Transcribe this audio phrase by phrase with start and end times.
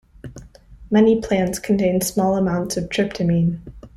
[0.89, 3.59] Many plants contain small amounts of tryptamine.